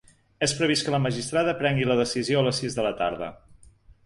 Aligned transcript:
És 0.45 0.53
previst 0.61 0.87
que 0.87 0.93
la 0.95 1.01
magistrada 1.03 1.53
prengui 1.59 1.87
la 1.91 1.99
decisió 2.01 2.41
a 2.41 2.43
les 2.49 2.63
sis 2.63 2.79
de 2.81 2.87
la 2.89 2.97
tarda. 3.05 3.31